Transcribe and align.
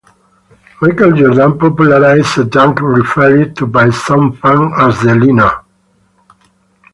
Michael 0.81 1.11
Jordan 1.15 1.59
popularized 1.59 2.35
a 2.39 2.43
dunk 2.45 2.81
referred 2.81 3.55
to 3.55 3.67
by 3.67 3.91
some 3.91 4.33
fans 4.33 4.73
as 4.79 4.99
the 5.01 5.13
"Leaner". 5.13 5.63